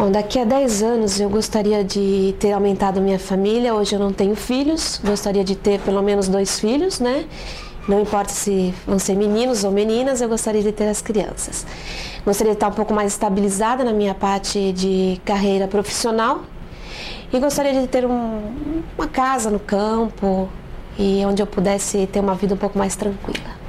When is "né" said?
7.00-7.26